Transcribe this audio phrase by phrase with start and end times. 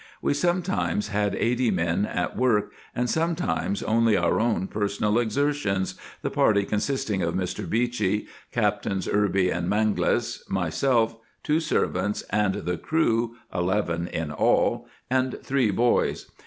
[0.19, 5.93] We sometimes had eighty men at work, and sometimes only our own personal exertions,
[6.23, 7.69] the party consisting of Mr.
[7.69, 15.37] Beechey, Captains Irby and Mangles, myself, two servants, and the crew, eleven in all, and
[15.43, 16.25] three boys.